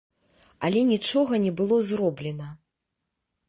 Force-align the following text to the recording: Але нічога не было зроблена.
Але 0.69 0.81
нічога 0.93 1.41
не 1.45 1.53
было 1.61 1.77
зроблена. 1.93 2.51